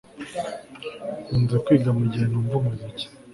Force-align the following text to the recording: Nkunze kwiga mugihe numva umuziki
Nkunze 1.25 1.55
kwiga 1.65 1.89
mugihe 1.99 2.25
numva 2.27 2.53
umuziki 2.61 3.05